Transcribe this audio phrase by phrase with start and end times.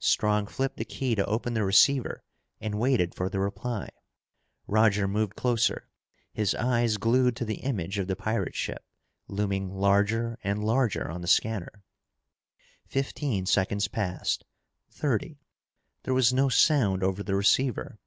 [0.00, 2.22] Strong flipped the key to open the receiver
[2.60, 3.88] and waited for the reply.
[4.66, 5.88] Roger moved closer,
[6.30, 8.84] his eyes glued to the image of the pirate ship
[9.28, 11.84] looming larger and larger on the scanner.
[12.86, 14.44] Fifteen seconds passed.
[14.90, 15.40] Thirty.
[16.02, 17.98] There was no sound over the receiver.